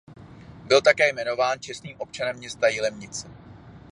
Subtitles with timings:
[0.65, 3.27] Byl také jmenován čestným občanem města Jilemnice.